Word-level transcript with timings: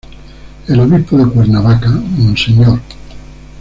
El 0.67 0.79
Obispo 0.79 1.15
de 1.15 1.31
Cuernavaca 1.31 1.91
Mons. 1.91 2.47